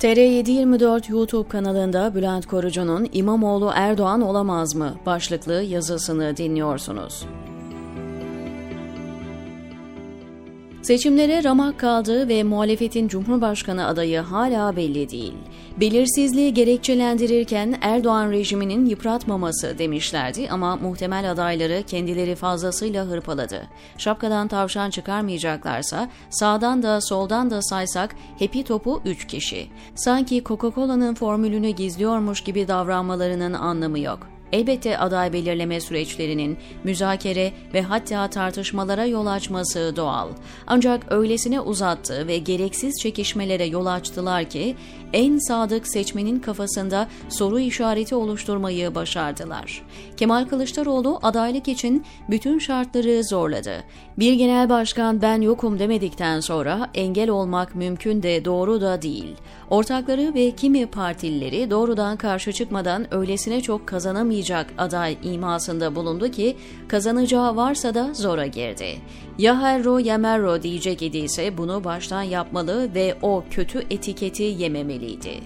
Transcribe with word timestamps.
TR724 0.00 1.12
YouTube 1.12 1.48
kanalında 1.48 2.14
Bülent 2.14 2.46
Korucu'nun 2.46 3.08
İmamoğlu 3.12 3.70
Erdoğan 3.74 4.20
olamaz 4.20 4.74
mı 4.74 4.94
başlıklı 5.06 5.62
yazısını 5.62 6.36
dinliyorsunuz. 6.36 7.24
Seçimlere 10.82 11.44
ramak 11.44 11.78
kaldı 11.78 12.28
ve 12.28 12.42
muhalefetin 12.42 13.08
Cumhurbaşkanı 13.08 13.86
adayı 13.86 14.20
hala 14.20 14.76
belli 14.76 15.10
değil. 15.10 15.34
Belirsizliği 15.80 16.54
gerekçelendirirken 16.54 17.78
Erdoğan 17.80 18.30
rejiminin 18.30 18.86
yıpratmaması 18.86 19.78
demişlerdi 19.78 20.48
ama 20.50 20.76
muhtemel 20.76 21.30
adayları 21.30 21.82
kendileri 21.82 22.34
fazlasıyla 22.34 23.04
hırpaladı. 23.04 23.66
Şapkadan 23.98 24.48
tavşan 24.48 24.90
çıkarmayacaklarsa 24.90 26.08
sağdan 26.30 26.82
da 26.82 27.00
soldan 27.00 27.50
da 27.50 27.62
saysak 27.62 28.16
hepi 28.38 28.64
topu 28.64 29.02
3 29.04 29.26
kişi. 29.26 29.66
Sanki 29.94 30.42
Coca-Cola'nın 30.44 31.14
formülünü 31.14 31.68
gizliyormuş 31.70 32.40
gibi 32.40 32.68
davranmalarının 32.68 33.52
anlamı 33.52 33.98
yok. 33.98 34.37
Elbette 34.52 34.98
aday 34.98 35.32
belirleme 35.32 35.80
süreçlerinin 35.80 36.58
müzakere 36.84 37.52
ve 37.74 37.82
hatta 37.82 38.30
tartışmalara 38.30 39.06
yol 39.06 39.26
açması 39.26 39.92
doğal. 39.96 40.28
Ancak 40.66 41.12
öylesine 41.12 41.60
uzattı 41.60 42.26
ve 42.26 42.38
gereksiz 42.38 42.94
çekişmelere 43.02 43.64
yol 43.64 43.86
açtılar 43.86 44.44
ki 44.44 44.76
en 45.12 45.38
sadık 45.38 45.88
seçmenin 45.88 46.38
kafasında 46.38 47.08
soru 47.28 47.60
işareti 47.60 48.14
oluşturmayı 48.14 48.94
başardılar. 48.94 49.82
Kemal 50.16 50.44
Kılıçdaroğlu 50.44 51.18
adaylık 51.22 51.68
için 51.68 52.04
bütün 52.30 52.58
şartları 52.58 53.24
zorladı. 53.24 53.84
Bir 54.18 54.32
genel 54.32 54.68
başkan 54.68 55.22
ben 55.22 55.40
yokum 55.40 55.78
demedikten 55.78 56.40
sonra 56.40 56.90
engel 56.94 57.30
olmak 57.30 57.74
mümkün 57.74 58.22
de 58.22 58.44
doğru 58.44 58.80
da 58.80 59.02
değil. 59.02 59.36
Ortakları 59.70 60.34
ve 60.34 60.50
kimi 60.50 60.86
partilileri 60.86 61.70
doğrudan 61.70 62.16
karşı 62.16 62.52
çıkmadan 62.52 63.14
öylesine 63.14 63.60
çok 63.60 63.86
kazanamayacak 64.38 64.74
aday 64.78 65.16
imasında 65.22 65.94
bulundu 65.94 66.30
ki 66.30 66.56
kazanacağı 66.88 67.56
varsa 67.56 67.94
da 67.94 68.14
zora 68.14 68.46
girdi. 68.46 68.98
Ya 69.38 69.60
herro 69.60 69.98
ya 69.98 70.18
merro 70.18 70.62
diyecek 70.62 71.02
idiyse 71.02 71.58
bunu 71.58 71.84
baştan 71.84 72.22
yapmalı 72.22 72.94
ve 72.94 73.14
o 73.22 73.44
kötü 73.50 73.78
etiketi 73.90 74.42
yememeli 74.42 74.94
edilmeliydi. 74.94 75.40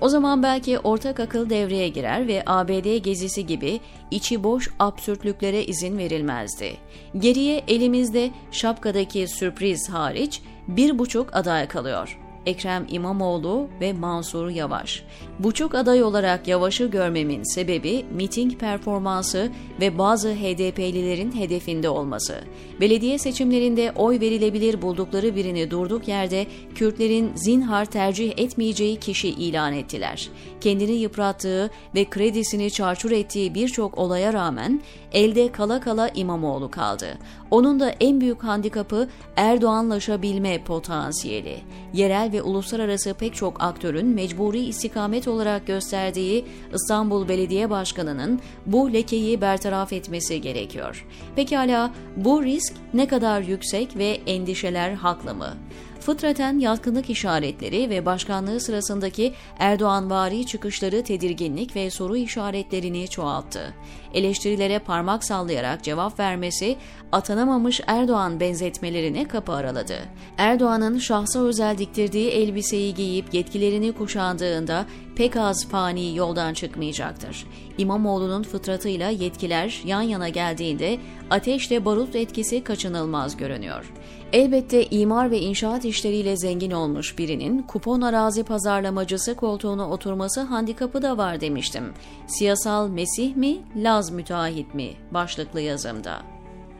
O 0.00 0.08
zaman 0.08 0.42
belki 0.42 0.78
ortak 0.78 1.20
akıl 1.20 1.50
devreye 1.50 1.88
girer 1.88 2.28
ve 2.28 2.42
ABD 2.46 2.96
gezisi 2.96 3.46
gibi 3.46 3.80
içi 4.10 4.44
boş 4.44 4.70
absürtlüklere 4.78 5.64
izin 5.64 5.98
verilmezdi. 5.98 6.76
Geriye 7.18 7.64
elimizde 7.68 8.30
şapkadaki 8.50 9.28
sürpriz 9.28 9.88
hariç 9.88 10.42
bir 10.68 10.98
buçuk 10.98 11.36
aday 11.36 11.68
kalıyor. 11.68 12.18
Ekrem 12.46 12.86
İmamoğlu 12.90 13.68
ve 13.80 13.92
Mansur 13.92 14.48
Yavaş. 14.48 15.02
Bu 15.38 15.54
çok 15.54 15.74
aday 15.74 16.02
olarak 16.02 16.48
Yavaş'ı 16.48 16.86
görmemin 16.86 17.42
sebebi 17.54 18.04
miting 18.10 18.58
performansı 18.58 19.50
ve 19.80 19.98
bazı 19.98 20.28
HDP'lilerin 20.34 21.32
hedefinde 21.32 21.88
olması. 21.88 22.40
Belediye 22.80 23.18
seçimlerinde 23.18 23.92
oy 23.96 24.20
verilebilir 24.20 24.82
buldukları 24.82 25.36
birini 25.36 25.70
durduk 25.70 26.08
yerde 26.08 26.46
Kürtlerin 26.74 27.32
zinhar 27.34 27.84
tercih 27.84 28.32
etmeyeceği 28.36 28.96
kişi 28.96 29.28
ilan 29.28 29.72
ettiler. 29.72 30.28
Kendini 30.60 30.92
yıprattığı 30.92 31.70
ve 31.94 32.04
kredisini 32.04 32.70
çarçur 32.70 33.10
ettiği 33.10 33.54
birçok 33.54 33.98
olaya 33.98 34.32
rağmen 34.32 34.80
elde 35.12 35.52
kala 35.52 35.80
kala 35.80 36.08
İmamoğlu 36.08 36.70
kaldı. 36.70 37.18
Onun 37.50 37.80
da 37.80 37.90
en 38.00 38.20
büyük 38.20 38.44
handikapı 38.44 39.08
Erdoğanlaşabilme 39.36 40.64
potansiyeli. 40.64 41.56
Yerel 41.92 42.27
ve 42.32 42.42
uluslararası 42.42 43.14
pek 43.14 43.34
çok 43.34 43.62
aktörün 43.62 44.06
mecburi 44.06 44.58
istikamet 44.58 45.28
olarak 45.28 45.66
gösterdiği 45.66 46.44
İstanbul 46.74 47.28
Belediye 47.28 47.70
Başkanı'nın 47.70 48.40
bu 48.66 48.92
lekeyi 48.92 49.40
bertaraf 49.40 49.92
etmesi 49.92 50.40
gerekiyor. 50.40 51.06
Pekala 51.36 51.90
bu 52.16 52.44
risk 52.44 52.74
ne 52.94 53.08
kadar 53.08 53.40
yüksek 53.40 53.96
ve 53.96 54.20
endişeler 54.26 54.92
haklı 54.92 55.34
mı? 55.34 55.54
Fıtraten 56.00 56.58
yatkınlık 56.58 57.10
işaretleri 57.10 57.90
ve 57.90 58.06
başkanlığı 58.06 58.60
sırasındaki 58.60 59.34
Erdoğan-vari 59.58 60.46
çıkışları 60.46 61.02
tedirginlik 61.02 61.76
ve 61.76 61.90
soru 61.90 62.16
işaretlerini 62.16 63.08
çoğalttı. 63.08 63.74
Eleştirilere 64.14 64.78
parmak 64.78 65.24
sallayarak 65.24 65.82
cevap 65.82 66.20
vermesi 66.20 66.76
atanamamış 67.12 67.80
Erdoğan 67.86 68.40
benzetmelerine 68.40 69.28
kapı 69.28 69.52
araladı. 69.52 69.98
Erdoğan'ın 70.38 70.98
şahsa 70.98 71.40
özel 71.40 71.78
diktirdiği 71.78 72.28
elbiseyi 72.28 72.94
giyip 72.94 73.34
yetkilerini 73.34 73.92
kuşandığında 73.92 74.86
pek 75.18 75.36
az 75.36 75.68
fani 75.68 76.16
yoldan 76.16 76.54
çıkmayacaktır. 76.54 77.46
İmamoğlu'nun 77.78 78.42
fıtratıyla 78.42 79.10
yetkiler 79.10 79.82
yan 79.84 80.02
yana 80.02 80.28
geldiğinde 80.28 80.98
ateşle 81.30 81.84
barut 81.84 82.16
etkisi 82.16 82.64
kaçınılmaz 82.64 83.36
görünüyor. 83.36 83.92
Elbette 84.32 84.86
imar 84.86 85.30
ve 85.30 85.38
inşaat 85.40 85.84
işleriyle 85.84 86.36
zengin 86.36 86.70
olmuş 86.70 87.18
birinin 87.18 87.62
kupon 87.62 88.00
arazi 88.00 88.44
pazarlamacısı 88.44 89.34
koltuğuna 89.34 89.90
oturması 89.90 90.40
handikapı 90.40 91.02
da 91.02 91.18
var 91.18 91.40
demiştim. 91.40 91.84
Siyasal 92.26 92.88
Mesih 92.88 93.36
mi, 93.36 93.58
Laz 93.76 94.10
müteahhit 94.10 94.74
mi 94.74 94.90
başlıklı 95.10 95.60
yazımda. 95.60 96.37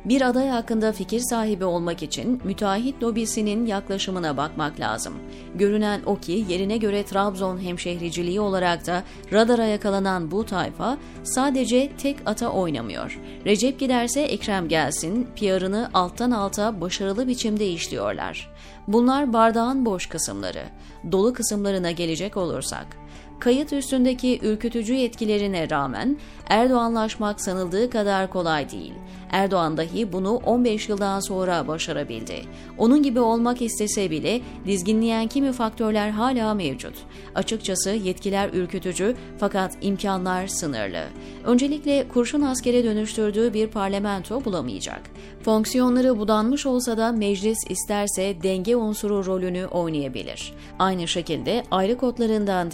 Bir 0.08 0.22
aday 0.22 0.48
hakkında 0.48 0.92
fikir 0.92 1.20
sahibi 1.20 1.64
olmak 1.64 2.02
için 2.02 2.40
müteahhit 2.44 3.02
lobisinin 3.02 3.66
yaklaşımına 3.66 4.36
bakmak 4.36 4.80
lazım. 4.80 5.14
Görünen 5.54 6.00
o 6.06 6.16
ki 6.16 6.44
yerine 6.48 6.76
göre 6.76 7.04
Trabzon 7.04 7.62
hemşehriciliği 7.62 8.40
olarak 8.40 8.86
da 8.86 9.02
radara 9.32 9.64
yakalanan 9.64 10.30
bu 10.30 10.46
tayfa 10.46 10.98
sadece 11.22 11.92
tek 11.98 12.16
ata 12.26 12.48
oynamıyor. 12.48 13.20
Recep 13.44 13.80
giderse 13.80 14.20
Ekrem 14.20 14.68
gelsin, 14.68 15.28
PR'ını 15.36 15.90
alttan 15.94 16.30
alta 16.30 16.80
başarılı 16.80 17.28
biçimde 17.28 17.68
işliyorlar. 17.68 18.50
Bunlar 18.88 19.32
bardağın 19.32 19.86
boş 19.86 20.06
kısımları. 20.06 20.64
Dolu 21.12 21.32
kısımlarına 21.32 21.90
gelecek 21.90 22.36
olursak, 22.36 22.86
kayıt 23.40 23.72
üstündeki 23.72 24.40
ürkütücü 24.42 24.94
yetkilerine 24.94 25.70
rağmen 25.70 26.16
Erdoğanlaşmak 26.48 27.40
sanıldığı 27.40 27.90
kadar 27.90 28.30
kolay 28.30 28.70
değil. 28.70 28.92
Erdoğan 29.30 29.76
dahi 29.76 30.12
bunu 30.12 30.34
15 30.34 30.88
yıldan 30.88 31.20
sonra 31.20 31.68
başarabildi. 31.68 32.42
Onun 32.78 33.02
gibi 33.02 33.20
olmak 33.20 33.62
istese 33.62 34.10
bile 34.10 34.40
dizginleyen 34.66 35.26
kimi 35.26 35.52
faktörler 35.52 36.10
hala 36.10 36.54
mevcut. 36.54 36.94
Açıkçası 37.34 37.90
yetkiler 37.90 38.50
ürkütücü 38.52 39.16
fakat 39.38 39.78
imkanlar 39.80 40.46
sınırlı. 40.46 41.04
Öncelikle 41.44 42.08
kurşun 42.08 42.42
askere 42.42 42.84
dönüştürdüğü 42.84 43.54
bir 43.54 43.66
parlamento 43.66 44.44
bulamayacak. 44.44 45.00
Fonksiyonları 45.42 46.18
budanmış 46.18 46.66
olsa 46.66 46.98
da 46.98 47.12
meclis 47.12 47.58
isterse 47.68 48.42
denge 48.42 48.76
unsuru 48.76 49.26
rolünü 49.26 49.66
oynayabilir. 49.66 50.52
Aynı 50.78 51.08
şekilde 51.08 51.62
ayrı 51.70 51.96
kodlarından 51.96 52.70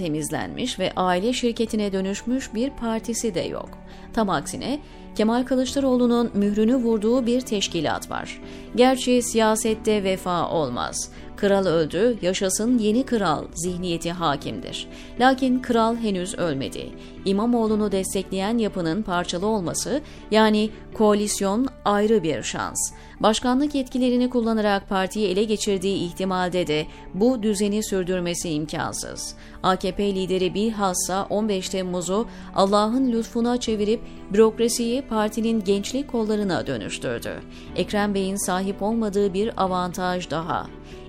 temizlenmiş 0.55 0.79
ve 0.79 0.93
aile 0.97 1.33
şirketine 1.33 1.93
dönüşmüş 1.93 2.55
bir 2.55 2.71
partisi 2.71 3.35
de 3.35 3.41
yok. 3.41 3.69
Tam 4.13 4.31
aksine 4.31 4.81
Kemal 5.15 5.45
Kılıçdaroğlu'nun 5.45 6.31
mührünü 6.35 6.77
vurduğu 6.77 7.27
bir 7.27 7.41
teşkilat 7.41 8.11
var. 8.11 8.41
Gerçi 8.77 9.23
siyasette 9.23 10.05
vefa 10.05 10.49
olmaz. 10.49 11.11
Kral 11.37 11.67
öldü, 11.67 12.19
yaşasın 12.23 12.79
yeni 12.79 13.07
kral 13.07 13.45
zihniyeti 13.55 14.13
hakimdir. 14.13 14.89
Lakin 15.21 15.63
kral 15.63 15.97
henüz 15.97 16.39
ölmedi. 16.39 16.91
İmamoğlu'nu 17.25 17.93
destekleyen 17.93 18.59
yapının 18.59 19.03
parçalı 19.03 19.47
olması 19.47 20.01
yani 20.31 20.71
koalisyon 20.95 21.69
ayrı 21.85 22.23
bir 22.23 22.43
şans. 22.43 22.93
Başkanlık 23.21 23.75
yetkilerini 23.75 24.31
kullanarak 24.31 24.89
partiyi 24.89 25.29
ele 25.29 25.45
geçirdiği 25.45 26.07
ihtimalde 26.07 26.67
de 26.67 26.87
bu 27.15 27.43
düzeni 27.43 27.85
sürdürmesi 27.85 28.51
imkansız. 28.51 29.35
AKP 29.63 30.15
lideri 30.15 30.55
bilhassa 30.55 31.27
15 31.31 31.69
Temmuz'u 31.69 32.27
Allah'ın 32.55 33.13
lütfuna 33.13 33.61
çevirip 33.61 34.01
bürokrasiyi 34.33 35.03
partinin 35.03 35.65
gençlik 35.65 36.09
kollarına 36.09 36.67
dönüştürdü. 36.67 37.41
Ekrem 37.77 38.15
Bey'in 38.15 38.47
sahip 38.47 38.83
olmadığı 38.83 39.35
bir 39.35 39.63
avantaj 39.63 40.31
daha. 40.31 40.67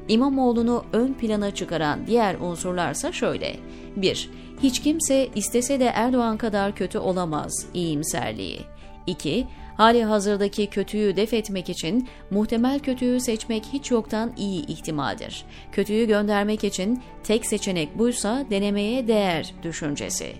İmamoğlu'nu 0.07 0.85
ön 0.93 1.13
plana 1.13 1.51
çıkaran 1.51 2.07
diğer 2.07 2.35
unsurlarsa 2.35 3.11
şöyle. 3.11 3.55
1. 3.95 4.29
Hiç 4.63 4.81
kimse 4.81 5.29
istese 5.35 5.79
de 5.79 5.85
Erdoğan 5.85 6.37
kadar 6.37 6.75
kötü 6.75 6.97
olamaz 6.97 7.65
iyimserliği. 7.73 8.59
2. 9.07 9.47
Hali 9.77 10.03
hazırdaki 10.03 10.67
kötüyü 10.67 11.15
def 11.15 11.33
etmek 11.33 11.69
için 11.69 12.07
muhtemel 12.31 12.79
kötüyü 12.79 13.19
seçmek 13.19 13.65
hiç 13.73 13.91
yoktan 13.91 14.33
iyi 14.37 14.65
ihtimaldir. 14.65 15.45
Kötüyü 15.71 16.07
göndermek 16.07 16.63
için 16.63 17.03
tek 17.23 17.45
seçenek 17.45 17.99
buysa 17.99 18.45
denemeye 18.49 19.07
değer 19.07 19.53
düşüncesi. 19.63 20.33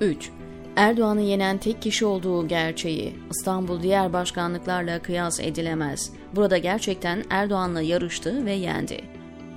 3. 0.00 0.30
Erdoğan'ı 0.76 1.22
yenen 1.22 1.58
tek 1.58 1.82
kişi 1.82 2.06
olduğu 2.06 2.48
gerçeği 2.48 3.14
İstanbul 3.30 3.82
diğer 3.82 4.12
başkanlıklarla 4.12 5.02
kıyas 5.02 5.40
edilemez. 5.40 6.12
Burada 6.34 6.58
gerçekten 6.58 7.24
Erdoğan'la 7.30 7.82
yarıştı 7.82 8.46
ve 8.46 8.52
yendi. 8.52 9.00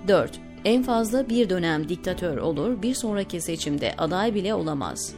4. 0.07 0.39
En 0.65 0.83
fazla 0.83 1.29
bir 1.29 1.49
dönem 1.49 1.89
diktatör 1.89 2.37
olur, 2.37 2.81
bir 2.81 2.93
sonraki 2.93 3.41
seçimde 3.41 3.93
aday 3.97 4.35
bile 4.35 4.53
olamaz. 4.53 5.13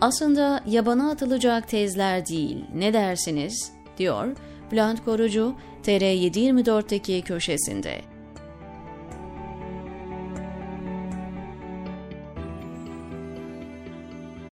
Aslında 0.00 0.60
yabana 0.66 1.10
atılacak 1.10 1.68
tezler 1.68 2.26
değil, 2.26 2.64
ne 2.74 2.92
dersiniz? 2.92 3.72
diyor 3.98 4.36
Bülent 4.72 5.04
Korucu, 5.04 5.54
TR724'teki 5.84 7.22
köşesinde. 7.22 8.13